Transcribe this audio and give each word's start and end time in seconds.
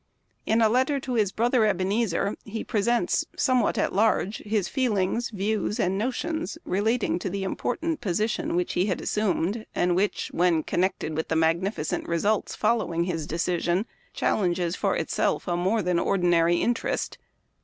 In 0.47 0.63
a 0.63 0.67
letter 0.67 0.99
to 0.99 1.13
his 1.13 1.31
brother 1.31 1.63
Ebenezer, 1.63 2.17
Memoir 2.17 2.27
of 2.29 2.29
Washington 2.29 2.47
Irving. 2.47 2.55
91 2.55 2.57
he 2.57 2.63
presents, 3.05 3.25
somewhat 3.37 3.77
at 3.77 3.93
large, 3.93 4.37
his 4.39 4.67
feelings, 4.67 5.29
views, 5.29 5.79
and 5.79 5.95
notions 5.95 6.57
relating 6.65 7.19
to 7.19 7.29
the 7.29 7.43
important 7.43 8.01
position 8.01 8.55
which 8.55 8.73
he 8.73 8.87
had 8.87 8.99
assumed, 8.99 9.67
and 9.75 9.95
which, 9.95 10.29
when 10.33 10.63
connected 10.63 11.15
with 11.15 11.27
the 11.27 11.35
magnificent 11.35 12.07
results 12.07 12.55
following 12.55 13.03
his 13.03 13.27
decision, 13.27 13.85
challenges 14.11 14.75
for 14.75 14.95
itself 14.95 15.47
a 15.47 15.55
more 15.55 15.83
than 15.83 15.99
ordinary 15.99 16.55
interest. 16.55 17.19